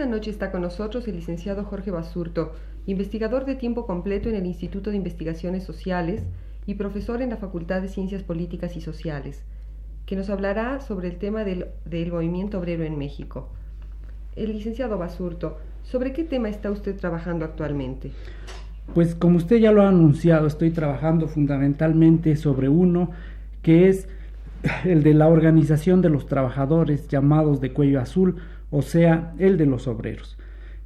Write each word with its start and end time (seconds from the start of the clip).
Esta 0.00 0.10
noche 0.10 0.30
está 0.30 0.50
con 0.50 0.62
nosotros 0.62 1.06
el 1.08 1.16
licenciado 1.16 1.62
Jorge 1.62 1.90
Basurto, 1.90 2.52
investigador 2.86 3.44
de 3.44 3.54
tiempo 3.54 3.84
completo 3.84 4.30
en 4.30 4.34
el 4.34 4.46
Instituto 4.46 4.88
de 4.88 4.96
Investigaciones 4.96 5.62
Sociales 5.62 6.22
y 6.64 6.76
profesor 6.76 7.20
en 7.20 7.28
la 7.28 7.36
Facultad 7.36 7.82
de 7.82 7.88
Ciencias 7.88 8.22
Políticas 8.22 8.76
y 8.78 8.80
Sociales, 8.80 9.44
que 10.06 10.16
nos 10.16 10.30
hablará 10.30 10.80
sobre 10.80 11.08
el 11.08 11.18
tema 11.18 11.44
del, 11.44 11.66
del 11.84 12.12
movimiento 12.12 12.58
obrero 12.58 12.84
en 12.84 12.96
México. 12.96 13.50
El 14.36 14.54
licenciado 14.54 14.96
Basurto, 14.96 15.58
¿sobre 15.82 16.14
qué 16.14 16.24
tema 16.24 16.48
está 16.48 16.70
usted 16.70 16.96
trabajando 16.96 17.44
actualmente? 17.44 18.10
Pues 18.94 19.14
como 19.14 19.36
usted 19.36 19.58
ya 19.58 19.70
lo 19.70 19.82
ha 19.82 19.88
anunciado, 19.88 20.46
estoy 20.46 20.70
trabajando 20.70 21.28
fundamentalmente 21.28 22.36
sobre 22.36 22.70
uno 22.70 23.10
que 23.60 23.90
es 23.90 24.08
el 24.84 25.02
de 25.02 25.12
la 25.12 25.28
organización 25.28 26.00
de 26.00 26.08
los 26.08 26.24
trabajadores 26.24 27.06
llamados 27.08 27.60
de 27.60 27.74
cuello 27.74 28.00
azul, 28.00 28.36
o 28.70 28.82
sea, 28.82 29.34
el 29.38 29.56
de 29.56 29.66
los 29.66 29.86
obreros. 29.86 30.38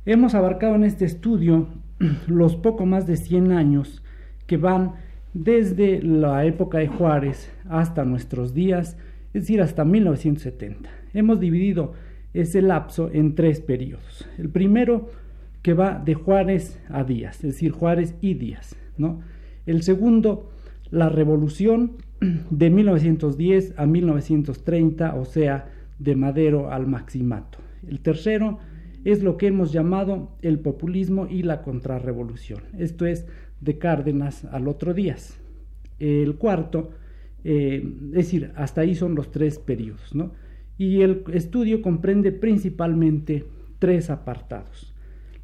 Hemos 0.07 0.35
abarcado 0.35 0.75
en 0.75 0.85
este 0.85 1.05
estudio 1.05 1.69
los 2.27 2.57
poco 2.57 2.87
más 2.87 3.07
de 3.07 3.17
100 3.17 3.53
años 3.53 4.03
que 4.47 4.57
van 4.57 4.95
desde 5.33 6.03
la 6.03 6.45
época 6.45 6.79
de 6.79 6.89
Juárez 6.89 7.51
hasta 7.69 8.05
nuestros 8.05 8.55
días, 8.55 8.97
es 9.33 9.43
decir, 9.43 9.61
hasta 9.61 9.85
1970. 9.85 10.89
Hemos 11.13 11.41
dividido 11.41 11.95
ese 12.35 12.63
lapso 12.63 13.11
en 13.13 13.35
tres 13.35 13.61
periodos. 13.61 14.29
El 14.39 14.49
primero 14.49 15.11
que 15.63 15.73
va 15.73 16.01
de 16.05 16.15
Juárez 16.15 16.79
a 16.91 17.05
Díaz, 17.05 17.37
es 17.37 17.55
decir, 17.55 17.73
Juárez 17.73 18.15
y 18.21 18.35
Díaz, 18.35 18.77
¿no? 18.99 19.21
El 19.67 19.83
segundo, 19.83 20.51
la 20.91 21.09
revolución 21.09 21.93
de 22.51 22.71
1910 22.71 23.75
a 23.79 23.87
1930, 23.87 25.15
o 25.15 25.25
sea, 25.25 25.71
de 25.99 26.17
Madero 26.17 26.71
al 26.71 26.87
Maximato. 26.87 27.64
El 27.89 28.01
tercero 28.01 28.59
es 29.05 29.23
lo 29.23 29.37
que 29.37 29.47
hemos 29.49 29.73
llamado 29.73 30.37
el 30.43 30.59
populismo 30.59 31.27
y 31.29 31.43
la 31.43 31.63
contrarrevolución. 31.63 32.63
Esto 32.79 33.07
es 33.07 33.27
de 33.61 33.79
Cárdenas 33.79 34.45
al 34.47 34.69
otro 34.69 34.95
Díaz. 34.95 35.39
El 35.99 36.37
cuarto, 36.37 36.91
eh, 37.45 37.83
es 38.07 38.13
decir, 38.13 38.53
hasta 38.57 38.81
ahí 38.81 38.95
son 38.95 39.15
los 39.15 39.31
tres 39.31 39.59
periodos, 39.59 40.15
¿no? 40.15 40.33
Y 40.77 41.03
el 41.03 41.23
estudio 41.33 41.83
comprende 41.83 42.33
principalmente 42.33 43.45
tres 43.79 44.11
apartados. 44.11 44.93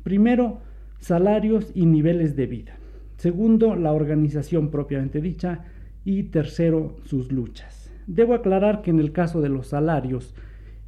Primero, 0.02 0.60
salarios 0.98 1.70
y 1.74 1.86
niveles 1.86 2.36
de 2.36 2.46
vida. 2.46 2.78
Segundo, 3.16 3.76
la 3.76 3.92
organización 3.92 4.70
propiamente 4.70 5.20
dicha. 5.20 5.64
Y 6.04 6.24
tercero, 6.24 6.96
sus 7.04 7.30
luchas. 7.30 7.92
Debo 8.06 8.32
aclarar 8.32 8.80
que 8.80 8.90
en 8.90 8.98
el 8.98 9.12
caso 9.12 9.42
de 9.42 9.50
los 9.50 9.68
salarios, 9.68 10.34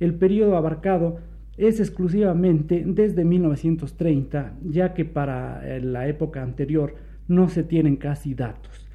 el 0.01 0.15
periodo 0.15 0.57
abarcado 0.57 1.19
es 1.57 1.81
exclusivamente 1.81 2.85
desde 2.87 3.25
1930, 3.25 4.55
ya 4.65 4.95
que 4.95 5.05
para 5.05 5.61
eh, 5.65 5.81
la 5.81 6.09
época 6.09 6.43
anterior 6.43 6.95
no 7.29 7.49
se 7.49 7.63
tienen 7.63 7.97
casi 7.97 8.35
datos. 8.35 8.89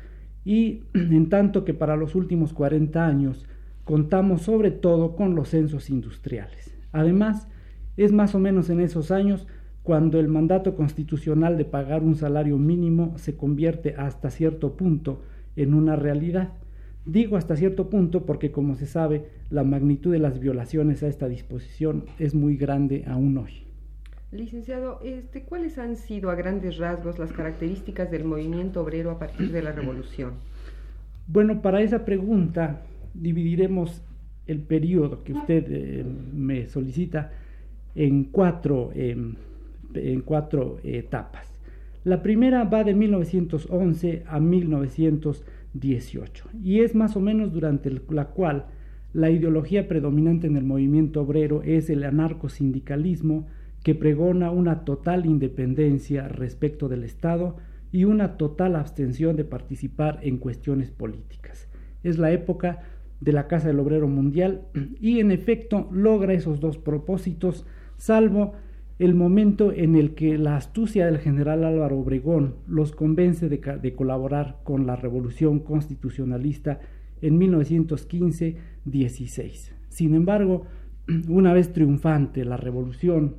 Y 0.44 0.84
en 0.94 1.30
tanto 1.30 1.66
que 1.66 1.74
para 1.74 1.96
los 1.96 2.16
últimos 2.16 2.54
40 2.54 3.06
años 3.06 3.46
contamos 3.84 4.42
sobre 4.42 4.72
todo 4.72 5.16
con 5.16 5.36
los 5.36 5.50
censos 5.50 5.90
industriales. 5.90 6.76
Además, 6.92 7.48
es 7.96 8.12
más 8.12 8.36
o 8.36 8.40
menos 8.40 8.70
en 8.70 8.80
esos 8.80 9.12
años 9.12 9.48
cuando 9.84 10.20
el 10.20 10.28
mandato 10.28 10.76
constitucional 10.76 11.58
de 11.58 11.64
pagar 11.64 12.04
un 12.04 12.16
salario 12.16 12.58
mínimo 12.58 13.18
se 13.18 13.38
convierte 13.38 13.96
hasta 13.96 14.30
cierto 14.30 14.76
punto 14.76 15.24
en 15.56 15.74
una 15.74 15.96
realidad. 15.96 16.54
Digo 17.08 17.38
hasta 17.38 17.56
cierto 17.56 17.90
punto 17.90 18.26
porque, 18.26 18.52
como 18.52 18.76
se 18.76 18.86
sabe, 18.86 19.28
la 19.50 19.64
magnitud 19.64 20.12
de 20.12 20.20
las 20.20 20.40
violaciones 20.40 21.04
a 21.04 21.08
esta 21.08 21.30
disposición 21.30 22.04
es 22.20 22.36
muy 22.36 22.58
grande 22.58 23.06
aún 23.08 23.38
hoy. 23.38 23.64
Licenciado, 24.34 25.00
este, 25.02 25.44
¿cuáles 25.44 25.78
han 25.78 25.96
sido 25.96 26.30
a 26.30 26.36
grandes 26.36 26.78
rasgos 26.78 27.18
las 27.18 27.32
características 27.32 28.12
del 28.12 28.26
movimiento 28.26 28.82
obrero 28.82 29.10
a 29.12 29.20
partir 29.20 29.54
de 29.54 29.62
la 29.62 29.72
revolución? 29.72 30.34
Bueno, 31.28 31.62
para 31.62 31.82
esa 31.82 32.04
pregunta 32.04 32.82
dividiremos 33.14 34.02
el 34.46 34.60
periodo 34.60 35.24
que 35.24 35.32
usted 35.32 35.66
eh, 35.70 36.06
me 36.34 36.68
solicita 36.68 37.32
en 37.96 38.26
cuatro, 38.26 38.92
eh, 38.94 39.16
en 39.94 40.22
cuatro 40.24 40.80
etapas. 40.84 41.57
La 42.08 42.24
primera 42.24 42.64
va 42.64 42.86
de 42.86 42.94
1911 42.94 44.24
a 44.28 44.40
1918 44.40 46.50
y 46.64 46.80
es 46.80 46.96
más 46.96 47.18
o 47.18 47.20
menos 47.20 47.52
durante 47.52 47.92
la 47.92 48.28
cual 48.28 48.68
la 49.12 49.30
ideología 49.30 49.90
predominante 49.90 50.48
en 50.48 50.56
el 50.56 50.64
movimiento 50.64 51.24
obrero 51.24 51.64
es 51.64 51.90
el 51.90 52.06
anarcosindicalismo 52.06 53.48
que 53.84 53.94
pregona 53.94 54.52
una 54.52 54.86
total 54.86 55.26
independencia 55.26 56.30
respecto 56.30 56.88
del 56.88 57.04
Estado 57.04 57.58
y 57.92 58.06
una 58.06 58.38
total 58.38 58.78
abstención 58.78 59.36
de 59.36 59.44
participar 59.44 60.20
en 60.22 60.38
cuestiones 60.38 60.92
políticas. 60.92 61.68
Es 62.04 62.18
la 62.18 62.32
época 62.32 62.84
de 63.20 63.34
la 63.34 63.50
Casa 63.50 63.68
del 63.68 63.82
Obrero 63.82 64.08
Mundial 64.08 64.62
y 65.02 65.20
en 65.20 65.32
efecto 65.32 65.90
logra 65.92 66.32
esos 66.32 66.62
dos 66.62 66.78
propósitos, 66.78 67.66
salvo 67.98 68.54
el 69.00 69.14
momento 69.14 69.72
en 69.72 69.96
el 69.96 70.16
que 70.16 70.38
la 70.38 70.56
astucia 70.56 71.06
del 71.06 71.20
general 71.20 71.64
Álvaro 71.64 72.00
Obregón 72.00 72.56
los 72.68 72.94
convence 72.94 73.48
de, 73.48 73.96
colaborar 73.96 74.60
con 74.64 74.88
la 74.88 74.96
revolución 74.96 75.60
constitucionalista 75.60 76.80
en 77.22 77.40
1915-16. 77.40 79.72
Sin 79.90 80.16
embargo, 80.16 80.66
una 81.30 81.54
vez 81.54 81.74
triunfante 81.74 82.44
la 82.44 82.58
revolución, 82.58 83.36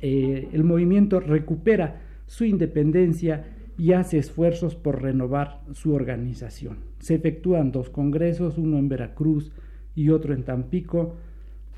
eh, 0.00 0.48
el 0.52 0.64
movimiento 0.64 1.20
recupera 1.20 2.00
su 2.26 2.44
independencia 2.44 3.52
y 3.78 3.92
hace 3.92 4.18
esfuerzos 4.18 4.74
por 4.74 5.02
renovar 5.02 5.60
su 5.72 5.92
organización. 5.92 6.78
Se 6.98 7.14
efectúan 7.14 7.72
dos 7.72 7.90
congresos, 7.90 8.56
uno 8.56 8.78
en 8.78 8.88
Veracruz 8.88 9.52
y 9.94 10.08
otro 10.08 10.32
en 10.32 10.44
Tampico, 10.44 11.16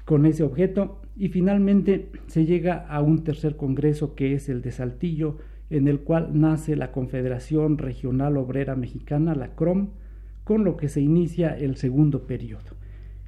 con 0.08 0.24
ese 0.24 0.42
objeto, 0.42 1.02
y 1.18 1.28
finalmente 1.28 2.08
se 2.28 2.46
llega 2.46 2.86
a 2.88 3.02
un 3.02 3.24
tercer 3.24 3.56
congreso 3.56 4.14
que 4.14 4.32
es 4.32 4.48
el 4.48 4.62
de 4.62 4.70
Saltillo, 4.70 5.36
en 5.68 5.86
el 5.86 6.00
cual 6.00 6.30
nace 6.32 6.76
la 6.76 6.92
Confederación 6.92 7.76
Regional 7.76 8.38
Obrera 8.38 8.74
Mexicana, 8.74 9.34
la 9.34 9.54
CROM, 9.54 9.90
con 10.44 10.64
lo 10.64 10.78
que 10.78 10.88
se 10.88 11.02
inicia 11.02 11.54
el 11.54 11.76
segundo 11.76 12.26
periodo. 12.26 12.78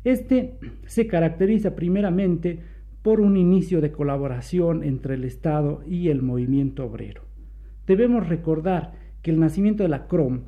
Este 0.04 0.54
se 0.86 1.06
caracteriza 1.06 1.76
primeramente 1.76 2.60
por 3.02 3.20
un 3.20 3.36
inicio 3.36 3.82
de 3.82 3.92
colaboración 3.92 4.82
entre 4.82 5.16
el 5.16 5.24
Estado 5.24 5.82
y 5.86 6.08
el 6.08 6.22
movimiento 6.22 6.86
obrero. 6.86 7.24
Debemos 7.86 8.26
recordar 8.26 8.94
que 9.20 9.30
el 9.30 9.38
nacimiento 9.38 9.82
de 9.82 9.90
la 9.90 10.06
CROM 10.06 10.44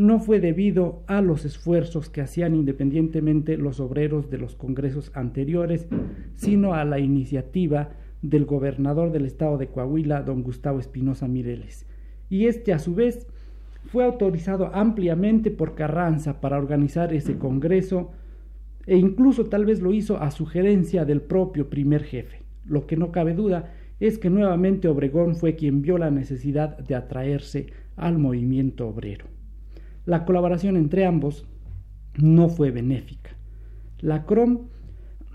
no 0.00 0.18
fue 0.18 0.40
debido 0.40 1.02
a 1.08 1.20
los 1.20 1.44
esfuerzos 1.44 2.08
que 2.08 2.22
hacían 2.22 2.54
independientemente 2.54 3.58
los 3.58 3.80
obreros 3.80 4.30
de 4.30 4.38
los 4.38 4.56
congresos 4.56 5.12
anteriores, 5.14 5.88
sino 6.36 6.72
a 6.72 6.86
la 6.86 6.98
iniciativa 6.98 7.90
del 8.22 8.46
gobernador 8.46 9.12
del 9.12 9.26
estado 9.26 9.58
de 9.58 9.66
Coahuila, 9.66 10.22
don 10.22 10.42
Gustavo 10.42 10.80
Espinosa 10.80 11.28
Mireles. 11.28 11.84
Y 12.30 12.46
este, 12.46 12.72
a 12.72 12.78
su 12.78 12.94
vez, 12.94 13.26
fue 13.92 14.02
autorizado 14.02 14.70
ampliamente 14.74 15.50
por 15.50 15.74
Carranza 15.74 16.40
para 16.40 16.56
organizar 16.56 17.12
ese 17.12 17.36
Congreso 17.36 18.10
e 18.86 18.96
incluso 18.96 19.50
tal 19.50 19.66
vez 19.66 19.82
lo 19.82 19.92
hizo 19.92 20.16
a 20.16 20.30
sugerencia 20.30 21.04
del 21.04 21.20
propio 21.20 21.68
primer 21.68 22.04
jefe. 22.04 22.40
Lo 22.64 22.86
que 22.86 22.96
no 22.96 23.12
cabe 23.12 23.34
duda 23.34 23.74
es 24.00 24.16
que 24.16 24.30
nuevamente 24.30 24.88
Obregón 24.88 25.36
fue 25.36 25.56
quien 25.56 25.82
vio 25.82 25.98
la 25.98 26.10
necesidad 26.10 26.78
de 26.78 26.94
atraerse 26.94 27.66
al 27.96 28.16
movimiento 28.16 28.88
obrero. 28.88 29.26
La 30.06 30.24
colaboración 30.24 30.76
entre 30.76 31.04
ambos 31.04 31.46
no 32.16 32.48
fue 32.48 32.70
benéfica. 32.70 33.30
La 34.00 34.24
CROM 34.24 34.68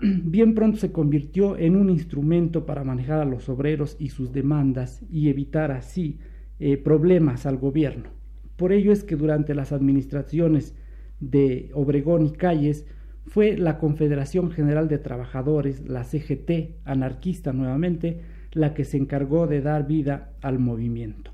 bien 0.00 0.54
pronto 0.54 0.78
se 0.78 0.92
convirtió 0.92 1.56
en 1.56 1.76
un 1.76 1.90
instrumento 1.90 2.66
para 2.66 2.84
manejar 2.84 3.20
a 3.20 3.24
los 3.24 3.48
obreros 3.48 3.96
y 3.98 4.08
sus 4.08 4.32
demandas 4.32 5.02
y 5.10 5.28
evitar 5.28 5.70
así 5.70 6.18
eh, 6.58 6.76
problemas 6.76 7.46
al 7.46 7.58
gobierno. 7.58 8.10
Por 8.56 8.72
ello 8.72 8.92
es 8.92 9.04
que 9.04 9.16
durante 9.16 9.54
las 9.54 9.72
administraciones 9.72 10.74
de 11.20 11.70
Obregón 11.74 12.26
y 12.26 12.32
Calles 12.32 12.86
fue 13.26 13.56
la 13.56 13.78
Confederación 13.78 14.50
General 14.50 14.88
de 14.88 14.98
Trabajadores, 14.98 15.88
la 15.88 16.04
CGT, 16.04 16.76
anarquista 16.84 17.52
nuevamente, 17.52 18.20
la 18.52 18.72
que 18.72 18.84
se 18.84 18.96
encargó 18.96 19.46
de 19.46 19.60
dar 19.60 19.86
vida 19.86 20.32
al 20.40 20.58
movimiento. 20.58 21.32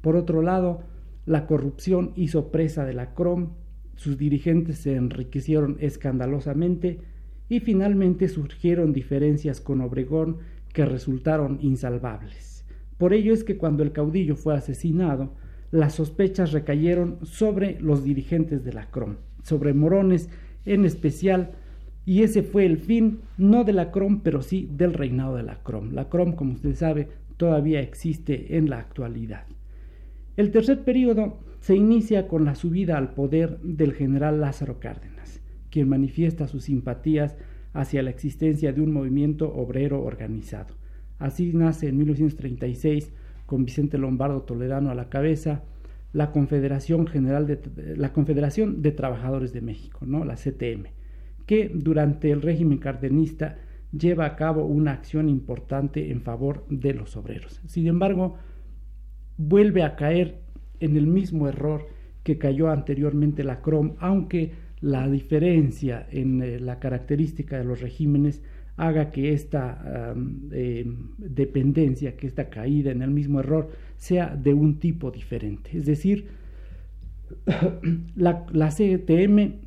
Por 0.00 0.16
otro 0.16 0.42
lado, 0.42 0.82
la 1.26 1.46
corrupción 1.46 2.12
hizo 2.16 2.50
presa 2.50 2.84
de 2.84 2.94
la 2.94 3.14
CROM, 3.14 3.50
sus 3.96 4.18
dirigentes 4.18 4.78
se 4.78 4.96
enriquecieron 4.96 5.76
escandalosamente 5.80 7.00
y 7.48 7.60
finalmente 7.60 8.28
surgieron 8.28 8.92
diferencias 8.92 9.60
con 9.60 9.80
Obregón 9.80 10.38
que 10.72 10.84
resultaron 10.84 11.58
insalvables. 11.60 12.64
Por 12.98 13.12
ello 13.12 13.32
es 13.32 13.44
que 13.44 13.56
cuando 13.56 13.82
el 13.82 13.92
caudillo 13.92 14.36
fue 14.36 14.54
asesinado, 14.54 15.34
las 15.70 15.94
sospechas 15.94 16.52
recayeron 16.52 17.18
sobre 17.22 17.80
los 17.80 18.04
dirigentes 18.04 18.64
de 18.64 18.72
la 18.72 18.90
CROM, 18.90 19.16
sobre 19.42 19.72
Morones 19.72 20.28
en 20.64 20.84
especial, 20.84 21.52
y 22.06 22.22
ese 22.22 22.42
fue 22.42 22.66
el 22.66 22.78
fin 22.78 23.20
no 23.38 23.64
de 23.64 23.72
la 23.72 23.90
CROM, 23.90 24.20
pero 24.20 24.42
sí 24.42 24.68
del 24.70 24.92
reinado 24.92 25.36
de 25.36 25.42
la 25.42 25.62
CROM. 25.62 25.92
La 25.92 26.08
CROM, 26.08 26.32
como 26.32 26.52
usted 26.52 26.74
sabe, 26.74 27.08
todavía 27.36 27.80
existe 27.80 28.56
en 28.56 28.68
la 28.68 28.78
actualidad. 28.78 29.46
El 30.36 30.50
tercer 30.50 30.82
periodo 30.82 31.38
se 31.60 31.76
inicia 31.76 32.26
con 32.26 32.44
la 32.44 32.56
subida 32.56 32.98
al 32.98 33.14
poder 33.14 33.60
del 33.60 33.92
general 33.92 34.40
Lázaro 34.40 34.80
Cárdenas, 34.80 35.40
quien 35.70 35.88
manifiesta 35.88 36.48
sus 36.48 36.64
simpatías 36.64 37.36
hacia 37.72 38.02
la 38.02 38.10
existencia 38.10 38.72
de 38.72 38.80
un 38.80 38.92
movimiento 38.92 39.52
obrero 39.54 40.02
organizado. 40.02 40.74
Así 41.18 41.52
nace 41.54 41.88
en 41.88 41.98
1936, 41.98 43.12
con 43.46 43.64
Vicente 43.64 43.96
Lombardo 43.96 44.42
Toledano 44.42 44.90
a 44.90 44.94
la 44.94 45.08
cabeza, 45.08 45.62
la 46.12 46.32
Confederación 46.32 47.06
General 47.06 47.46
de 47.46 47.96
la 47.96 48.12
Confederación 48.12 48.82
de 48.82 48.92
Trabajadores 48.92 49.52
de 49.52 49.60
México, 49.60 50.06
¿no? 50.06 50.24
la 50.24 50.34
CTM, 50.34 50.86
que 51.46 51.70
durante 51.72 52.30
el 52.30 52.42
régimen 52.42 52.78
cardenista 52.78 53.58
lleva 53.92 54.26
a 54.26 54.36
cabo 54.36 54.64
una 54.64 54.92
acción 54.92 55.28
importante 55.28 56.10
en 56.10 56.22
favor 56.22 56.64
de 56.68 56.94
los 56.94 57.16
obreros. 57.16 57.60
Sin 57.66 57.86
embargo, 57.86 58.36
vuelve 59.36 59.82
a 59.82 59.96
caer 59.96 60.40
en 60.80 60.96
el 60.96 61.06
mismo 61.06 61.48
error 61.48 61.86
que 62.22 62.38
cayó 62.38 62.70
anteriormente 62.70 63.44
la 63.44 63.60
CROM, 63.60 63.94
aunque 63.98 64.52
la 64.80 65.08
diferencia 65.08 66.06
en 66.10 66.42
eh, 66.42 66.60
la 66.60 66.78
característica 66.78 67.58
de 67.58 67.64
los 67.64 67.80
regímenes 67.80 68.42
haga 68.76 69.10
que 69.10 69.32
esta 69.32 70.12
em, 70.14 71.10
dependencia, 71.18 72.16
que 72.16 72.26
esta 72.26 72.48
caída 72.50 72.90
en 72.90 73.02
el 73.02 73.10
mismo 73.10 73.40
error 73.40 73.70
sea 73.96 74.34
de 74.34 74.52
un 74.52 74.80
tipo 74.80 75.10
diferente. 75.10 75.70
Es 75.76 75.86
decir, 75.86 76.26
la, 78.16 78.46
la 78.52 78.68
CTM 78.70 79.60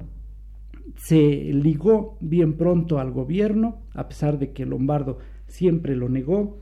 se 0.98 1.54
ligó 1.54 2.18
bien 2.20 2.54
pronto 2.54 3.00
al 3.00 3.12
gobierno, 3.12 3.82
a 3.94 4.10
pesar 4.10 4.40
de 4.40 4.52
que 4.52 4.66
Lombardo 4.66 5.20
siempre 5.48 5.96
lo 5.96 6.10
negó, 6.10 6.60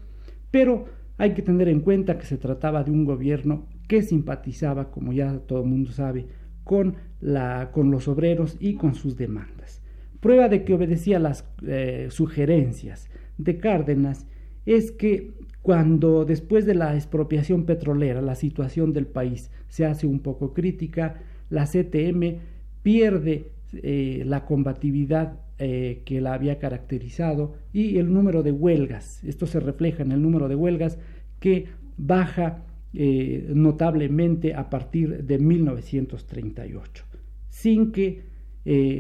pero 0.52 0.86
hay 1.18 1.34
que 1.34 1.42
tener 1.42 1.70
en 1.70 1.80
cuenta 1.80 2.18
que 2.18 2.26
se 2.26 2.38
trataba 2.38 2.84
de 2.84 2.92
un 2.92 3.06
gobierno 3.06 3.68
que 3.88 4.02
simpatizaba, 4.02 4.92
como 4.92 5.14
ya 5.14 5.40
todo 5.40 5.62
el 5.62 5.70
mundo 5.70 5.92
sabe, 5.92 6.28
con, 6.64 6.96
la, 7.22 7.72
con 7.72 7.92
los 7.92 8.08
obreros 8.08 8.58
y 8.60 8.76
con 8.76 8.96
sus 8.96 9.16
demandas. 9.16 9.82
Prueba 10.20 10.50
de 10.50 10.64
que 10.64 10.74
obedecía 10.74 11.20
las 11.20 11.48
eh, 11.66 12.08
sugerencias 12.10 13.10
de 13.38 13.58
Cárdenas 13.58 14.28
es 14.66 14.92
que 14.92 15.34
cuando 15.62 16.26
después 16.26 16.66
de 16.66 16.76
la 16.76 16.96
expropiación 16.96 17.66
petrolera 17.66 18.22
la 18.22 18.36
situación 18.36 18.94
del 18.94 19.08
país 19.08 19.52
se 19.68 19.86
hace 19.86 20.08
un 20.08 20.20
poco 20.20 20.54
crítica, 20.54 21.22
la 21.50 21.66
CTM 21.66 22.40
pierde 22.82 23.52
eh, 23.74 24.24
la 24.26 24.46
combatividad 24.46 25.40
eh, 25.60 26.02
que 26.06 26.22
la 26.22 26.34
había 26.34 26.60
caracterizado 26.60 27.56
y 27.72 27.98
el 27.98 28.14
número 28.14 28.44
de 28.44 28.52
huelgas. 28.52 29.24
Esto 29.24 29.46
se 29.46 29.60
refleja 29.60 30.04
en 30.04 30.12
el 30.12 30.22
número 30.22 30.48
de 30.48 30.56
huelgas 30.56 30.98
que 31.40 31.68
baja 31.98 32.64
eh, 32.94 33.50
notablemente 33.54 34.54
a 34.54 34.70
partir 34.70 35.24
de 35.24 35.38
1938, 35.38 37.06
sin 37.50 37.92
que 37.92 38.36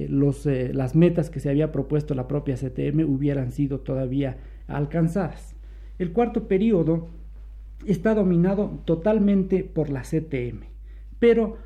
los, 0.10 0.46
las 0.46 0.94
metas 0.94 1.32
que 1.32 1.40
se 1.40 1.50
había 1.50 1.72
propuesto 1.72 2.14
la 2.14 2.28
propia 2.28 2.56
CTM 2.56 3.04
hubieran 3.10 3.52
sido 3.52 3.80
todavía 3.80 4.38
alcanzadas. 4.68 5.56
El 5.98 6.12
cuarto 6.12 6.48
periodo 6.48 7.08
está 7.86 8.16
dominado 8.16 8.82
totalmente 8.86 9.64
por 9.64 9.90
la 9.90 10.02
CTM, 10.02 10.66
pero 11.20 11.58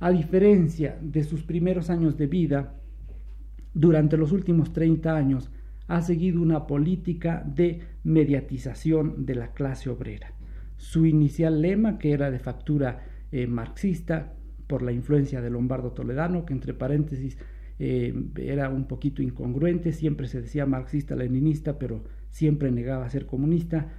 a 0.00 0.10
diferencia 0.10 0.98
de 1.00 1.24
sus 1.24 1.42
primeros 1.42 1.90
años 1.90 2.16
de 2.16 2.26
vida, 2.26 2.74
durante 3.74 4.16
los 4.16 4.32
últimos 4.32 4.72
30 4.72 5.16
años 5.16 5.50
ha 5.88 6.02
seguido 6.02 6.40
una 6.40 6.66
política 6.66 7.44
de 7.46 7.80
mediatización 8.04 9.26
de 9.26 9.34
la 9.34 9.52
clase 9.52 9.90
obrera. 9.90 10.32
Su 10.76 11.06
inicial 11.06 11.60
lema, 11.60 11.98
que 11.98 12.12
era 12.12 12.30
de 12.30 12.38
factura 12.38 13.04
eh, 13.30 13.46
marxista, 13.46 14.34
por 14.66 14.82
la 14.82 14.92
influencia 14.92 15.42
de 15.42 15.50
Lombardo 15.50 15.92
Toledano, 15.92 16.46
que 16.46 16.54
entre 16.54 16.72
paréntesis 16.72 17.36
eh, 17.78 18.14
era 18.36 18.70
un 18.70 18.86
poquito 18.86 19.22
incongruente, 19.22 19.92
siempre 19.92 20.28
se 20.28 20.40
decía 20.40 20.66
marxista-leninista, 20.66 21.78
pero 21.78 22.04
siempre 22.30 22.70
negaba 22.70 23.08
ser 23.10 23.26
comunista, 23.26 23.92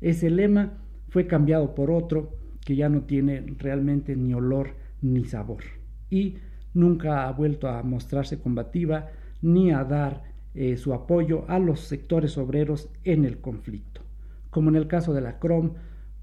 ese 0.00 0.28
lema 0.28 0.74
fue 1.08 1.26
cambiado 1.26 1.74
por 1.74 1.90
otro 1.90 2.36
que 2.64 2.76
ya 2.76 2.88
no 2.88 3.02
tiene 3.02 3.42
realmente 3.58 4.16
ni 4.16 4.34
olor 4.34 4.74
ni 5.00 5.24
sabor. 5.24 5.64
Y 6.10 6.36
nunca 6.74 7.26
ha 7.26 7.32
vuelto 7.32 7.68
a 7.68 7.82
mostrarse 7.82 8.38
combativa 8.38 9.08
ni 9.42 9.70
a 9.70 9.84
dar 9.84 10.22
eh, 10.54 10.76
su 10.76 10.94
apoyo 10.94 11.44
a 11.48 11.58
los 11.58 11.80
sectores 11.80 12.38
obreros 12.38 12.90
en 13.04 13.24
el 13.24 13.38
conflicto. 13.38 14.02
Como 14.50 14.70
en 14.70 14.76
el 14.76 14.88
caso 14.88 15.14
de 15.14 15.20
la 15.20 15.38
CROM, 15.38 15.74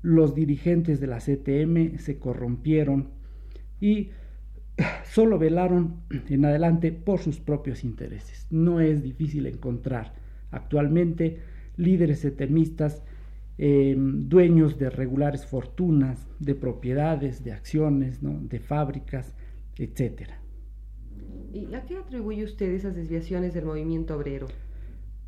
los 0.01 0.35
dirigentes 0.35 0.99
de 0.99 1.07
la 1.07 1.19
CTM 1.19 1.97
se 1.97 2.19
corrompieron 2.19 3.09
y 3.79 4.09
solo 5.05 5.39
velaron 5.39 6.01
en 6.29 6.45
adelante 6.45 6.91
por 6.91 7.19
sus 7.19 7.39
propios 7.39 7.83
intereses. 7.83 8.47
No 8.49 8.79
es 8.79 9.03
difícil 9.03 9.45
encontrar 9.45 10.13
actualmente 10.51 11.39
líderes 11.77 12.21
CTMistas 12.21 13.03
Em, 13.57 14.27
dueños 14.27 14.77
de 14.77 14.89
regulares 14.89 15.45
fortunas, 15.45 16.27
de 16.39 16.55
propiedades, 16.55 17.41
de 17.41 17.53
acciones, 17.53 18.19
de 18.21 18.59
fábricas, 18.59 19.33
etc. 19.77 20.31
¿Y 21.55 21.73
a 21.73 21.85
qué 21.85 21.95
atribuye 21.95 22.43
usted 22.43 22.69
esas 22.73 22.97
desviaciones 22.97 23.53
del 23.53 23.63
movimiento 23.63 24.13
obrero? 24.17 24.47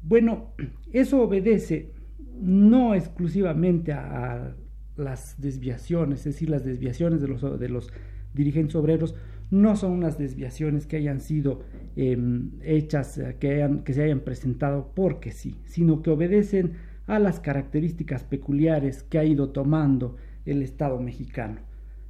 Bueno, 0.03 0.51
eso 0.91 1.21
obedece 1.21 1.93
no 2.41 2.93
exclusivamente 2.95 3.93
a, 3.93 4.53
las 4.97 5.39
desviaciones, 5.39 6.19
es 6.19 6.33
decir, 6.33 6.49
las 6.49 6.65
desviaciones 6.65 7.21
de 7.21 7.69
los, 7.69 7.93
dirigentes 8.33 8.75
obreros 8.75 9.15
no 9.51 9.77
son 9.77 9.91
unas 9.91 10.17
desviaciones 10.17 10.85
que 10.85 10.97
hayan 10.97 11.21
sido 11.21 11.61
em, 11.95 12.51
hechas, 12.61 13.17
eh, 13.19 13.37
que, 13.39 13.79
que 13.85 13.93
se 13.93 14.03
hayan 14.03 14.19
presentado 14.19 14.91
porque 14.93 15.31
sí, 15.31 15.55
sino 15.63 16.01
que 16.01 16.09
obedecen 16.09 16.73
a 17.05 17.19
las 17.19 17.39
características 17.39 18.23
peculiares 18.25 19.03
que 19.03 19.17
ha 19.17 19.23
ido 19.23 19.51
tomando 19.51 20.17
el 20.45 20.61
Estado 20.61 20.99
mexicano. 20.99 21.61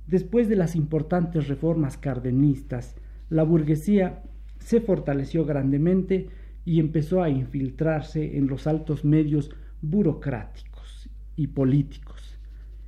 Después 0.08 0.50
de 0.50 0.56
las 0.56 0.76
importantes 0.76 1.48
reformas 1.48 1.98
cardenistas, 1.98 2.96
la 3.30 3.44
burguesía 3.44 4.24
se 4.60 4.82
fortaleció 4.82 5.46
grandemente 5.46 6.28
y 6.66 6.80
empezó 6.80 7.24
a 7.24 7.30
infiltrarse 7.30 8.38
en 8.38 8.48
los 8.48 8.68
altos 8.68 9.06
medios 9.06 9.50
burocráticos 9.82 11.10
y 11.36 11.48
políticos. 11.48 12.40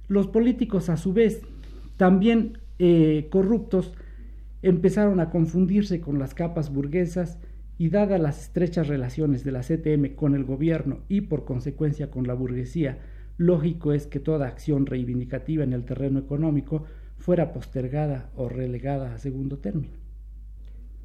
Los 0.08 0.27
políticos, 0.27 0.89
a 0.89 0.98
su 0.98 1.13
vez, 1.13 1.41
también 1.98 2.58
eh, 2.79 3.27
corruptos, 3.29 3.93
empezaron 4.62 5.19
a 5.19 5.29
confundirse 5.29 6.01
con 6.01 6.19
las 6.19 6.34
capas 6.34 6.74
burguesas 6.74 7.39
y 7.77 7.89
dadas 7.89 8.19
las 8.19 8.41
estrechas 8.41 8.88
relaciones 8.88 9.43
de 9.43 9.53
la 9.53 9.62
CTM 9.62 10.15
con 10.15 10.36
el 10.36 10.43
gobierno 10.43 11.00
y 11.08 11.22
por 11.22 11.46
consecuencia 11.46 12.12
con 12.12 12.27
la 12.27 12.34
burguesía, 12.34 13.00
lógico 13.38 13.93
es 13.93 14.08
que 14.08 14.19
toda 14.19 14.48
acción 14.48 14.86
reivindicativa 14.86 15.63
en 15.63 15.72
el 15.72 15.86
terreno 15.86 16.19
económico 16.19 16.84
fuera 17.17 17.53
postergada 17.53 18.31
o 18.36 18.50
relegada 18.50 19.13
a 19.13 19.17
segundo 19.17 19.60
término. 19.60 20.08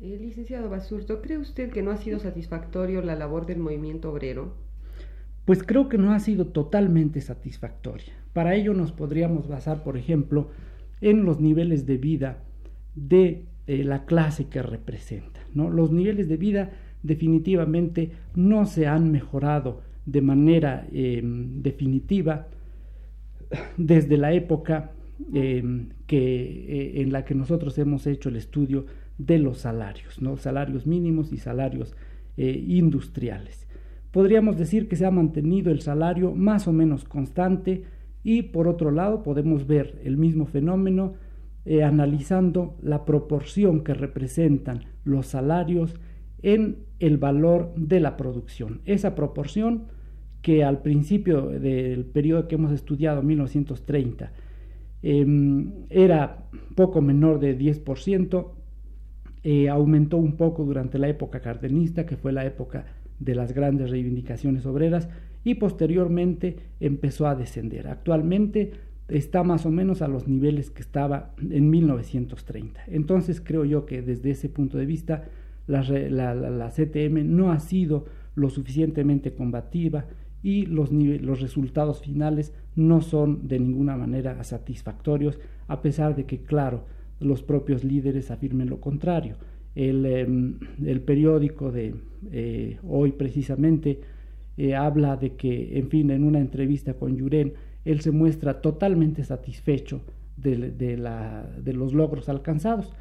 Eh, 0.00 0.18
licenciado 0.20 0.68
Basurto, 0.68 1.22
¿cree 1.22 1.38
usted 1.38 1.70
que 1.70 1.82
no 1.82 1.90
ha 1.90 1.96
sido 1.96 2.18
satisfactorio 2.18 3.00
la 3.00 3.14
labor 3.14 3.46
del 3.46 3.58
movimiento 3.58 4.10
obrero? 4.10 4.54
Pues 5.44 5.62
creo 5.62 5.88
que 5.88 5.98
no 5.98 6.12
ha 6.12 6.18
sido 6.20 6.46
totalmente 6.46 7.20
satisfactoria. 7.20 8.14
Para 8.32 8.54
ello 8.54 8.74
nos 8.74 8.92
podríamos 8.92 9.46
basar, 9.46 9.84
por 9.84 9.96
ejemplo, 9.96 10.48
en 11.00 11.24
los 11.24 11.40
niveles 11.40 11.86
de 11.86 11.98
vida 11.98 12.42
de 12.94 13.44
eh, 13.66 13.84
la 13.84 14.04
clase 14.04 14.46
que 14.48 14.62
representa. 14.62 15.40
¿no? 15.54 15.70
Los 15.70 15.92
niveles 15.92 16.28
de 16.28 16.36
vida 16.36 16.72
definitivamente 17.02 18.12
no 18.34 18.66
se 18.66 18.86
han 18.86 19.12
mejorado 19.12 19.82
de 20.06 20.22
manera 20.22 20.86
em, 20.92 21.62
definitiva 21.62 22.48
desde 23.76 24.16
la 24.16 24.32
época 24.32 24.92
em, 25.32 25.90
que, 26.06 26.18
eh, 26.18 27.02
en 27.02 27.12
la 27.12 27.24
que 27.24 27.34
nosotros 27.34 27.78
hemos 27.78 28.06
hecho 28.06 28.28
el 28.28 28.36
estudio 28.36 28.86
de 29.18 29.38
los 29.38 29.58
salarios, 29.58 30.20
¿no? 30.20 30.36
salarios 30.36 30.86
mínimos 30.86 31.32
y 31.32 31.38
salarios 31.38 31.94
eh, 32.36 32.64
industriales. 32.66 33.66
Podríamos 34.10 34.56
decir 34.56 34.88
que 34.88 34.96
se 34.96 35.06
ha 35.06 35.10
mantenido 35.10 35.70
el 35.70 35.80
salario 35.80 36.34
más 36.34 36.68
o 36.68 36.72
menos 36.72 37.04
constante 37.04 37.84
y 38.22 38.42
por 38.42 38.68
otro 38.68 38.90
lado 38.90 39.22
podemos 39.22 39.66
ver 39.66 40.00
el 40.04 40.16
mismo 40.16 40.46
fenómeno 40.46 41.14
eh, 41.64 41.82
analizando 41.82 42.76
la 42.82 43.04
proporción 43.04 43.84
que 43.84 43.94
representan 43.94 44.84
los 45.04 45.26
salarios 45.26 45.94
en 46.42 46.84
el 46.98 47.16
valor 47.16 47.72
de 47.76 48.00
la 48.00 48.16
producción. 48.16 48.82
Esa 48.84 49.14
proporción 49.14 49.86
que 50.42 50.62
al 50.62 50.82
principio 50.82 51.46
del 51.46 52.04
periodo 52.04 52.48
que 52.48 52.56
hemos 52.56 52.70
estudiado, 52.70 53.22
1930, 53.22 54.30
em, 55.02 55.72
era 55.88 56.50
poco 56.74 57.00
menor 57.00 57.40
de 57.40 57.54
10%, 57.54 58.52
eh, 59.44 59.68
aumentó 59.68 60.16
un 60.16 60.36
poco 60.36 60.64
durante 60.64 60.98
la 60.98 61.08
época 61.08 61.40
cardenista, 61.40 62.06
que 62.06 62.16
fue 62.16 62.32
la 62.32 62.44
época 62.44 62.86
de 63.18 63.34
las 63.34 63.52
grandes 63.52 63.90
reivindicaciones 63.90 64.66
obreras, 64.66 65.08
y 65.44 65.54
posteriormente 65.54 66.56
empezó 66.80 67.26
a 67.26 67.34
descender. 67.34 67.86
Actualmente 67.86 68.72
está 69.08 69.42
más 69.42 69.66
o 69.66 69.70
menos 69.70 70.02
a 70.02 70.08
los 70.08 70.26
niveles 70.26 70.70
que 70.70 70.80
estaba 70.80 71.34
en 71.38 71.70
1930. 71.70 72.84
Entonces 72.88 73.40
creo 73.40 73.64
yo 73.64 73.84
que 73.84 74.02
desde 74.02 74.30
ese 74.30 74.48
punto 74.48 74.78
de 74.78 74.86
vista 74.86 75.24
la, 75.66 75.82
la 75.82 76.70
CTM 76.70 77.36
no 77.36 77.52
ha 77.52 77.60
sido 77.60 78.06
lo 78.34 78.50
suficientemente 78.50 79.34
combativa 79.34 80.06
y 80.42 80.66
los, 80.66 80.92
los 80.92 81.40
resultados 81.40 82.02
finales 82.02 82.52
no 82.76 83.00
son 83.00 83.48
de 83.48 83.58
ninguna 83.58 83.96
manera 83.96 84.42
satisfactorios, 84.44 85.40
a 85.68 85.80
pesar 85.80 86.14
de 86.14 86.26
que, 86.26 86.42
claro, 86.42 86.84
los 87.20 87.42
propios 87.42 87.84
líderes 87.84 88.30
afirmen 88.30 88.70
lo 88.70 88.80
contrario. 88.80 89.36
El, 89.74 90.06
em, 90.06 90.58
el 90.84 91.00
periódico 91.00 91.72
de 91.72 91.94
eh, 92.30 92.78
hoy 92.86 93.12
precisamente 93.12 94.00
eh, 94.56 94.74
habla 94.74 95.16
de 95.16 95.34
que, 95.34 95.78
en 95.78 95.88
fin, 95.88 96.10
en 96.10 96.24
una 96.24 96.38
entrevista 96.38 96.94
con 96.94 97.16
Yuren, 97.16 97.54
él 97.84 98.00
se 98.00 98.12
muestra 98.12 98.60
totalmente 98.60 99.24
satisfecho 99.24 100.00
de, 100.36 100.70
de, 100.70 100.96
la, 100.96 101.48
de 101.62 101.72
los 101.72 101.92
logros 101.92 102.28
alcanzados 102.28 102.92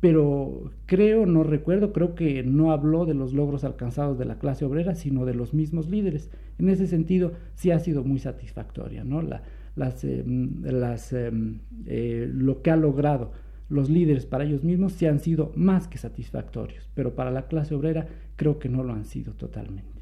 pero 0.00 0.70
creo, 0.84 1.26
no 1.26 1.42
recuerdo, 1.42 1.92
creo 1.92 2.14
que 2.14 2.42
no 2.42 2.70
habló 2.70 3.06
de 3.06 3.14
los 3.14 3.32
logros 3.32 3.64
alcanzados 3.64 4.18
de 4.18 4.26
la 4.26 4.38
clase 4.38 4.64
obrera, 4.64 4.94
sino 4.94 5.24
de 5.24 5.34
los 5.34 5.54
mismos 5.54 5.88
líderes. 5.88 6.30
En 6.58 6.68
ese 6.68 6.86
sentido, 6.86 7.32
sí 7.54 7.70
ha 7.70 7.78
sido 7.80 8.04
muy 8.04 8.18
satisfactoria, 8.18 9.04
¿no? 9.04 9.22
La, 9.22 9.42
las, 9.76 10.02
em, 10.04 10.62
las, 10.62 11.12
em, 11.12 11.60
eh, 11.86 12.28
lo 12.32 12.62
que 12.62 12.70
ha 12.70 12.76
logrado 12.76 13.32
los 13.68 13.90
líderes 13.90 14.26
para 14.26 14.44
ellos 14.44 14.64
mismos 14.64 14.92
sí 14.92 15.06
han 15.06 15.20
sido 15.20 15.52
más 15.56 15.88
que 15.88 15.98
satisfactorios, 15.98 16.88
pero 16.94 17.14
para 17.14 17.30
la 17.30 17.46
clase 17.46 17.74
obrera 17.74 18.06
creo 18.36 18.58
que 18.58 18.68
no 18.68 18.82
lo 18.82 18.92
han 18.92 19.04
sido 19.04 19.32
totalmente. 19.34 19.96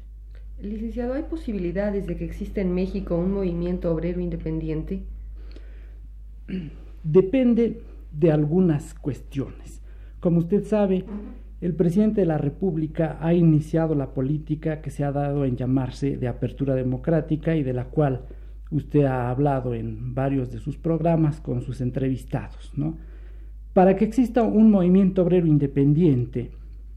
Licenciado, 0.61 1.13
¿hay 1.13 1.23
posibilidades 1.23 2.07
de 2.07 2.15
que 2.15 2.25
exista 2.25 2.61
en 2.61 2.73
México 2.73 3.17
un 3.17 3.33
movimiento 3.33 3.91
obrero 3.91 4.21
independiente? 4.21 5.03
Depende 7.03 7.81
de 8.11 8.31
algunas 8.31 8.93
cuestiones. 8.93 9.81
Como 10.19 10.39
usted 10.39 10.63
sabe, 10.63 11.05
el 11.61 11.73
presidente 11.75 12.21
de 12.21 12.27
la 12.27 12.37
República 12.37 13.17
ha 13.19 13.33
iniciado 13.33 13.95
la 13.95 14.13
política 14.13 14.81
que 14.81 14.89
se 14.89 15.03
ha 15.03 15.11
dado 15.11 15.45
en 15.45 15.57
llamarse 15.57 16.17
de 16.17 16.27
apertura 16.27 16.75
democrática 16.75 17.55
y 17.55 17.63
de 17.63 17.73
la 17.73 17.85
cual 17.85 18.25
usted 18.71 19.03
ha 19.03 19.29
hablado 19.29 19.73
en 19.73 20.13
varios 20.13 20.51
de 20.51 20.59
sus 20.59 20.77
programas 20.77 21.39
con 21.41 21.61
sus 21.61 21.81
entrevistados. 21.81 22.71
¿no? 22.75 22.97
Para 23.73 23.95
que 23.95 24.05
exista 24.05 24.43
un 24.43 24.71
movimiento 24.71 25.23
obrero 25.23 25.47
independiente, 25.47 26.51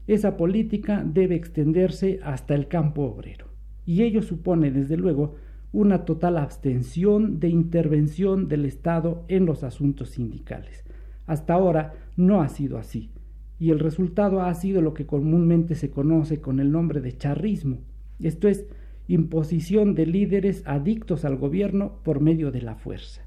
esa 0.07 0.37
política 0.37 1.03
debe 1.05 1.35
extenderse 1.35 2.19
hasta 2.23 2.55
el 2.55 2.67
campo 2.67 3.03
obrero. 3.03 3.47
Y 3.85 4.03
ello 4.03 4.21
supone, 4.21 4.71
desde 4.71 4.97
luego, 4.97 5.35
una 5.71 6.05
total 6.05 6.37
abstención 6.37 7.39
de 7.39 7.49
intervención 7.49 8.47
del 8.47 8.65
Estado 8.65 9.23
en 9.27 9.45
los 9.45 9.63
asuntos 9.63 10.09
sindicales. 10.09 10.83
Hasta 11.27 11.53
ahora 11.53 11.93
no 12.17 12.41
ha 12.41 12.49
sido 12.49 12.77
así 12.77 13.11
y 13.59 13.71
el 13.71 13.79
resultado 13.79 14.41
ha 14.41 14.53
sido 14.53 14.81
lo 14.81 14.93
que 14.93 15.05
comúnmente 15.05 15.75
se 15.75 15.91
conoce 15.91 16.39
con 16.39 16.59
el 16.59 16.71
nombre 16.71 17.01
de 17.01 17.17
charrismo, 17.17 17.81
esto 18.19 18.47
es, 18.47 18.65
imposición 19.09 19.95
de 19.95 20.05
líderes 20.05 20.63
adictos 20.65 21.25
al 21.25 21.35
gobierno 21.35 21.99
por 22.03 22.21
medio 22.21 22.51
de 22.51 22.61
la 22.61 22.75
fuerza. 22.75 23.25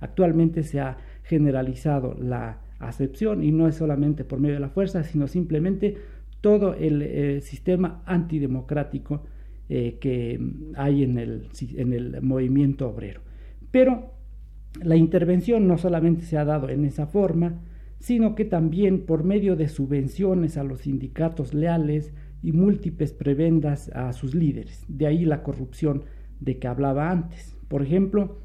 Actualmente 0.00 0.62
se 0.62 0.80
ha 0.80 0.96
generalizado 1.24 2.14
la 2.14 2.60
acepción 2.78 3.42
y 3.42 3.50
no 3.50 3.66
es 3.66 3.74
solamente 3.74 4.24
por 4.24 4.38
medio 4.38 4.54
de 4.54 4.60
la 4.60 4.68
fuerza, 4.68 5.02
sino 5.02 5.26
simplemente 5.26 5.96
todo 6.40 6.74
el 6.74 7.02
eh, 7.02 7.40
sistema 7.40 8.02
antidemocrático 8.06 9.22
eh, 9.68 9.98
que 10.00 10.38
hay 10.76 11.02
en 11.02 11.18
el, 11.18 11.48
en 11.76 11.92
el 11.92 12.22
movimiento 12.22 12.88
obrero. 12.88 13.20
Pero 13.72 14.12
la 14.82 14.94
intervención 14.94 15.66
no 15.66 15.78
solamente 15.78 16.22
se 16.22 16.38
ha 16.38 16.44
dado 16.44 16.68
en 16.68 16.84
esa 16.84 17.06
forma, 17.06 17.60
sino 17.98 18.36
que 18.36 18.44
también 18.44 19.06
por 19.06 19.24
medio 19.24 19.56
de 19.56 19.66
subvenciones 19.66 20.58
a 20.58 20.64
los 20.64 20.82
sindicatos 20.82 21.54
leales 21.54 22.12
y 22.44 22.52
múltiples 22.52 23.14
prebendas 23.14 23.88
a 23.94 24.12
sus 24.12 24.34
líderes. 24.34 24.84
De 24.86 25.06
ahí 25.06 25.24
la 25.24 25.42
corrupción 25.42 26.04
de 26.40 26.58
que 26.58 26.68
hablaba 26.68 27.10
antes. 27.10 27.56
Por 27.68 27.82
ejemplo, 27.82 28.38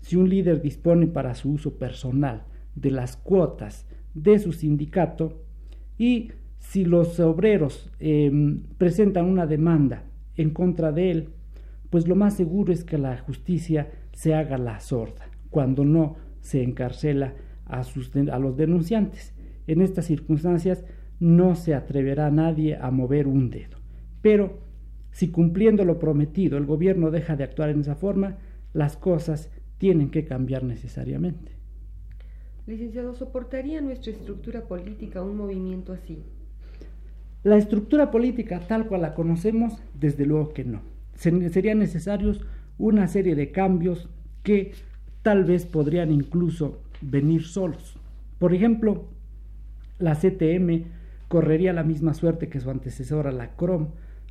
si 0.00 0.16
un 0.16 0.28
líder 0.28 0.60
dispone 0.60 1.06
para 1.06 1.36
su 1.36 1.52
uso 1.52 1.78
personal 1.78 2.42
de 2.74 2.90
las 2.90 3.16
cuotas 3.16 3.86
de 4.14 4.40
su 4.40 4.52
sindicato 4.52 5.44
y 5.96 6.32
si 6.58 6.84
los 6.84 7.20
obreros 7.20 7.92
em, 8.00 8.64
presentan 8.78 9.26
una 9.26 9.46
demanda 9.46 10.02
en 10.34 10.50
contra 10.50 10.90
de 10.90 11.12
él, 11.12 11.28
pues 11.88 12.08
lo 12.08 12.16
más 12.16 12.34
seguro 12.34 12.72
es 12.72 12.82
que 12.82 12.98
la 12.98 13.16
justicia 13.18 13.90
se 14.10 14.34
haga 14.34 14.58
la 14.58 14.80
sorda, 14.80 15.30
cuando 15.50 15.84
no 15.84 16.16
se 16.40 16.64
encarcela 16.64 17.34
a, 17.64 17.84
sus, 17.84 18.10
a 18.16 18.38
los 18.40 18.56
denunciantes. 18.56 19.34
En 19.68 19.82
estas 19.82 20.06
circunstancias 20.06 20.84
no 21.20 21.54
se 21.54 21.74
atreverá 21.74 22.30
nadie 22.30 22.76
a 22.76 22.90
mover 22.90 23.26
un 23.26 23.50
dedo. 23.50 23.78
Pero 24.22 24.58
si 25.12 25.28
cumpliendo 25.28 25.84
lo 25.84 25.98
prometido 25.98 26.58
el 26.58 26.66
gobierno 26.66 27.10
deja 27.10 27.36
de 27.36 27.44
actuar 27.44 27.70
en 27.70 27.80
esa 27.80 27.94
forma, 27.94 28.36
las 28.72 28.96
cosas 28.96 29.50
tienen 29.78 30.10
que 30.10 30.24
cambiar 30.24 30.62
necesariamente. 30.62 31.52
Licenciado, 32.66 33.14
¿soportaría 33.14 33.80
nuestra 33.80 34.12
estructura 34.12 34.62
política 34.62 35.22
un 35.22 35.36
movimiento 35.36 35.92
así? 35.92 36.22
La 37.44 37.56
estructura 37.56 38.10
política 38.10 38.60
tal 38.66 38.88
cual 38.88 39.02
la 39.02 39.14
conocemos, 39.14 39.80
desde 39.94 40.26
luego 40.26 40.52
que 40.52 40.64
no. 40.64 40.80
Serían 41.14 41.78
necesarios 41.78 42.44
una 42.76 43.06
serie 43.06 43.36
de 43.36 43.52
cambios 43.52 44.08
que 44.42 44.72
tal 45.22 45.44
vez 45.44 45.64
podrían 45.64 46.10
incluso 46.10 46.82
venir 47.00 47.44
solos. 47.44 47.96
Por 48.38 48.52
ejemplo, 48.52 49.06
la 49.98 50.14
CTM 50.14 50.84
correría 51.28 51.72
la 51.72 51.82
misma 51.82 52.14
suerte 52.14 52.48
que 52.48 52.60
su 52.60 52.70
antecesora, 52.70 53.32
la 53.32 53.54
CROM, 53.56 53.88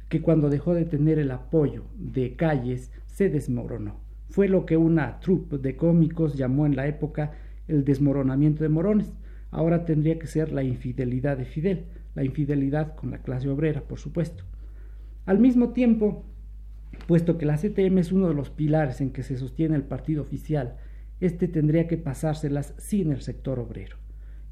que 0.09 0.21
cuando 0.21 0.49
dejó 0.49 0.73
de 0.73 0.85
tener 0.85 1.19
el 1.19 1.31
apoyo 1.31 1.85
de 1.95 2.35
calles 2.35 2.91
se 3.05 3.29
desmoronó. 3.29 3.99
Fue 4.29 4.47
lo 4.47 4.65
que 4.65 4.77
una 4.77 5.19
troupe 5.19 5.57
de 5.57 5.75
cómicos 5.75 6.35
llamó 6.35 6.65
en 6.65 6.75
la 6.75 6.87
época 6.87 7.33
el 7.67 7.83
desmoronamiento 7.83 8.63
de 8.63 8.69
Morones. 8.69 9.13
Ahora 9.51 9.85
tendría 9.85 10.19
que 10.19 10.27
ser 10.27 10.51
la 10.51 10.63
infidelidad 10.63 11.37
de 11.37 11.45
Fidel, 11.45 11.85
la 12.13 12.23
infidelidad 12.23 12.95
con 12.95 13.11
la 13.11 13.19
clase 13.19 13.49
obrera, 13.49 13.81
por 13.81 13.99
supuesto. 13.99 14.43
Al 15.25 15.39
mismo 15.39 15.69
tiempo, 15.69 16.23
puesto 17.07 17.37
que 17.37 17.45
la 17.45 17.57
CTM 17.57 17.97
es 17.97 18.11
uno 18.11 18.27
de 18.27 18.33
los 18.33 18.49
pilares 18.49 19.01
en 19.01 19.11
que 19.11 19.23
se 19.23 19.37
sostiene 19.37 19.75
el 19.75 19.83
partido 19.83 20.21
oficial 20.21 20.77
este 21.19 21.47
tendría 21.47 21.87
que 21.87 21.97
pasárselas 21.97 22.73
sin 22.77 23.11
el 23.11 23.21
sector 23.21 23.59
obrero. 23.59 23.97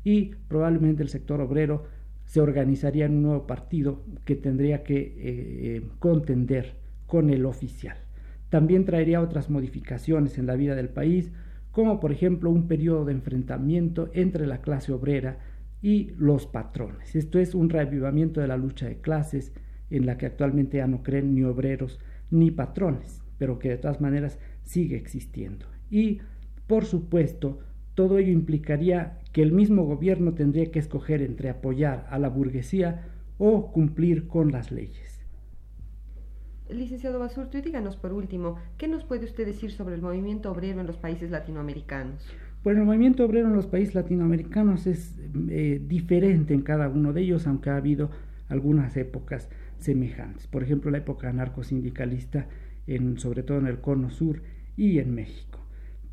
Y 0.03 0.35
probablemente 0.47 1.03
el 1.03 1.09
sector 1.09 1.41
obrero 1.41 1.85
se 2.25 2.41
organizaría 2.41 3.05
en 3.05 3.15
un 3.15 3.23
nuevo 3.23 3.47
partido 3.47 4.03
que 4.25 4.35
tendría 4.35 4.83
que 4.83 4.97
eh, 4.97 5.13
eh, 5.17 5.81
contender 5.99 6.75
con 7.05 7.29
el 7.29 7.45
oficial. 7.45 7.97
También 8.49 8.85
traería 8.85 9.21
otras 9.21 9.49
modificaciones 9.49 10.37
en 10.37 10.45
la 10.45 10.55
vida 10.55 10.75
del 10.75 10.89
país, 10.89 11.31
como 11.71 11.99
por 11.99 12.11
ejemplo 12.11 12.49
un 12.49 12.67
periodo 12.67 13.05
de 13.05 13.13
enfrentamiento 13.13 14.09
entre 14.13 14.47
la 14.47 14.61
clase 14.61 14.91
obrera 14.91 15.39
y 15.81 16.11
los 16.17 16.45
patrones. 16.45 17.15
Esto 17.15 17.39
es 17.39 17.55
un 17.55 17.69
reavivamiento 17.69 18.41
de 18.41 18.47
la 18.47 18.57
lucha 18.57 18.87
de 18.87 19.01
clases 19.01 19.53
en 19.89 20.05
la 20.05 20.17
que 20.17 20.25
actualmente 20.25 20.77
ya 20.77 20.87
no 20.87 21.03
creen 21.03 21.35
ni 21.35 21.43
obreros 21.43 21.99
ni 22.31 22.51
patrones, 22.51 23.21
pero 23.37 23.59
que 23.59 23.69
de 23.69 23.77
todas 23.77 24.01
maneras 24.01 24.39
sigue 24.63 24.95
existiendo. 24.95 25.65
Y 25.89 26.19
por 26.67 26.85
supuesto, 26.85 27.59
todo 27.93 28.17
ello 28.17 28.31
implicaría 28.31 29.19
que 29.33 29.41
el 29.41 29.51
mismo 29.51 29.83
gobierno 29.83 30.35
tendría 30.35 30.71
que 30.71 30.79
escoger 30.79 31.21
entre 31.21 31.49
apoyar 31.49 32.07
a 32.09 32.19
la 32.19 32.29
burguesía 32.29 33.07
o 33.39 33.71
cumplir 33.71 34.27
con 34.27 34.51
las 34.51 34.71
leyes. 34.71 35.25
Licenciado 36.69 37.19
Basurto, 37.19 37.57
y 37.57 37.61
díganos 37.61 37.97
por 37.97 38.13
último, 38.13 38.55
¿qué 38.77 38.87
nos 38.87 39.03
puede 39.03 39.25
usted 39.25 39.45
decir 39.45 39.71
sobre 39.71 39.95
el 39.95 40.01
movimiento 40.01 40.51
obrero 40.51 40.79
en 40.79 40.87
los 40.87 40.97
países 40.97 41.29
latinoamericanos? 41.29 42.25
Bueno, 42.63 42.81
el 42.81 42.85
movimiento 42.85 43.25
obrero 43.25 43.47
en 43.47 43.55
los 43.55 43.67
países 43.67 43.95
latinoamericanos 43.95 44.87
es 44.87 45.19
eh, 45.49 45.81
diferente 45.85 46.53
en 46.53 46.61
cada 46.61 46.87
uno 46.87 47.11
de 47.11 47.21
ellos, 47.21 47.45
aunque 47.47 47.71
ha 47.71 47.75
habido 47.75 48.11
algunas 48.47 48.95
épocas 48.95 49.49
semejantes. 49.79 50.47
Por 50.47 50.63
ejemplo, 50.63 50.89
la 50.89 50.99
época 50.99 51.27
anarcosindicalista, 51.27 52.47
en, 52.87 53.17
sobre 53.17 53.43
todo 53.43 53.57
en 53.57 53.67
el 53.67 53.81
Cono 53.81 54.09
Sur 54.11 54.43
y 54.77 54.99
en 54.99 55.13
México. 55.13 55.59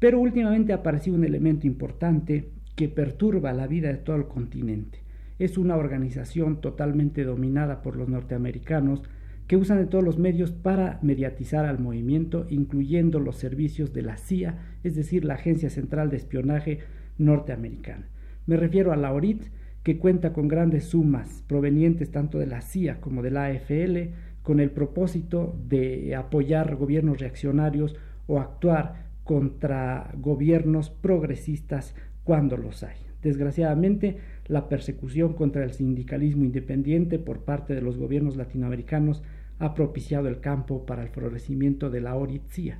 Pero 0.00 0.18
últimamente 0.18 0.72
ha 0.72 0.76
aparecido 0.76 1.16
un 1.16 1.24
elemento 1.24 1.66
importante 1.66 2.50
que 2.80 2.88
perturba 2.88 3.52
la 3.52 3.66
vida 3.66 3.88
de 3.88 3.98
todo 3.98 4.16
el 4.16 4.26
continente. 4.26 5.02
Es 5.38 5.58
una 5.58 5.76
organización 5.76 6.62
totalmente 6.62 7.24
dominada 7.24 7.82
por 7.82 7.94
los 7.94 8.08
norteamericanos 8.08 9.02
que 9.46 9.58
usan 9.58 9.76
de 9.76 9.84
todos 9.84 10.02
los 10.02 10.16
medios 10.16 10.50
para 10.50 10.98
mediatizar 11.02 11.66
al 11.66 11.78
movimiento, 11.78 12.46
incluyendo 12.48 13.20
los 13.20 13.36
servicios 13.36 13.92
de 13.92 14.00
la 14.00 14.16
CIA, 14.16 14.78
es 14.82 14.96
decir, 14.96 15.26
la 15.26 15.34
Agencia 15.34 15.68
Central 15.68 16.08
de 16.08 16.16
Espionaje 16.16 16.78
norteamericana. 17.18 18.08
Me 18.46 18.56
refiero 18.56 18.92
a 18.92 18.96
la 18.96 19.12
ORIT, 19.12 19.42
que 19.82 19.98
cuenta 19.98 20.32
con 20.32 20.48
grandes 20.48 20.84
sumas 20.84 21.44
provenientes 21.46 22.10
tanto 22.10 22.38
de 22.38 22.46
la 22.46 22.62
CIA 22.62 23.02
como 23.02 23.22
de 23.22 23.30
la 23.30 23.44
AFL, 23.44 24.14
con 24.42 24.58
el 24.58 24.70
propósito 24.70 25.54
de 25.68 26.16
apoyar 26.16 26.76
gobiernos 26.76 27.20
reaccionarios 27.20 27.94
o 28.26 28.40
actuar 28.40 29.10
contra 29.22 30.10
gobiernos 30.16 30.88
progresistas 30.90 31.94
cuando 32.30 32.56
los 32.56 32.84
hay. 32.84 32.94
Desgraciadamente, 33.22 34.18
la 34.46 34.68
persecución 34.68 35.32
contra 35.32 35.64
el 35.64 35.72
sindicalismo 35.72 36.44
independiente 36.44 37.18
por 37.18 37.40
parte 37.40 37.74
de 37.74 37.82
los 37.82 37.98
gobiernos 37.98 38.36
latinoamericanos 38.36 39.24
ha 39.58 39.74
propiciado 39.74 40.28
el 40.28 40.38
campo 40.38 40.86
para 40.86 41.02
el 41.02 41.08
florecimiento 41.08 41.90
de 41.90 42.02
la 42.02 42.14
oritzia. 42.14 42.78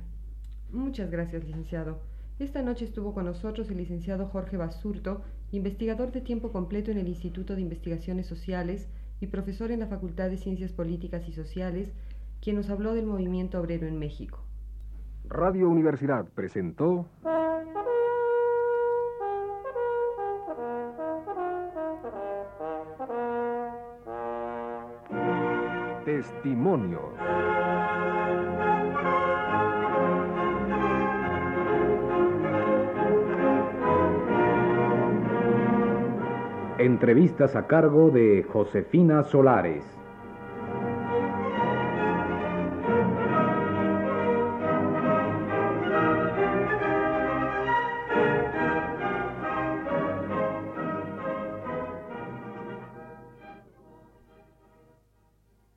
Muchas 0.71 1.11
gracias, 1.11 1.43
licenciado. 1.43 1.99
Esta 2.39 2.61
noche 2.61 2.85
estuvo 2.85 3.13
con 3.13 3.25
nosotros 3.25 3.69
el 3.69 3.75
licenciado 3.75 4.27
Jorge 4.27 4.55
Basurto, 4.55 5.21
investigador 5.51 6.13
de 6.13 6.21
tiempo 6.21 6.53
completo 6.53 6.89
en 6.89 6.97
el 6.97 7.09
Instituto 7.09 7.53
de 7.53 7.61
Investigaciones 7.61 8.27
Sociales 8.27 8.87
y 9.19 9.27
profesor 9.27 9.69
en 9.71 9.81
la 9.81 9.87
Facultad 9.87 10.29
de 10.29 10.37
Ciencias 10.37 10.71
Políticas 10.71 11.27
y 11.27 11.33
Sociales, 11.33 11.91
quien 12.41 12.55
nos 12.55 12.69
habló 12.69 12.93
del 12.93 13.05
movimiento 13.05 13.59
obrero 13.59 13.85
en 13.85 13.99
México. 13.99 14.45
Radio 15.27 15.67
Universidad 15.67 16.25
presentó 16.33 17.05
Testimonio. 26.05 27.13
Entrevistas 36.79 37.55
a 37.55 37.67
cargo 37.67 38.09
de 38.09 38.43
Josefina 38.51 39.21
Solares. 39.23 40.00